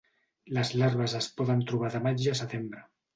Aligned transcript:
Les 0.57 0.69
larves 0.79 1.13
es 1.19 1.27
poden 1.41 1.61
trobar 1.73 1.91
de 1.97 2.01
maig 2.07 2.25
a 2.33 2.33
setembre. 2.41 2.83